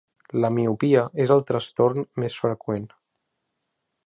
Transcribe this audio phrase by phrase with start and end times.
[0.45, 2.93] La miopia és el trastorn més freqüent.